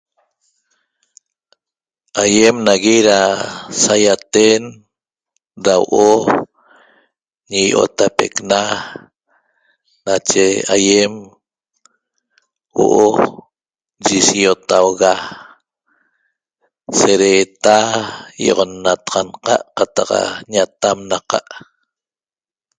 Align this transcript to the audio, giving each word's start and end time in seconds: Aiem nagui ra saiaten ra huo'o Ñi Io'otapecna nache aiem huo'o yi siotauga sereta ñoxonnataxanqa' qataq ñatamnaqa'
Aiem 2.21 2.57
nagui 2.65 2.97
ra 3.07 3.19
saiaten 3.81 4.63
ra 5.65 5.75
huo'o 5.81 6.11
Ñi 7.49 7.61
Io'otapecna 7.71 8.61
nache 10.05 10.45
aiem 10.75 11.13
huo'o 12.75 13.07
yi 14.05 14.17
siotauga 14.27 15.13
sereta 16.99 17.75
ñoxonnataxanqa' 18.43 19.65
qataq 19.77 20.11
ñatamnaqa' 20.53 21.39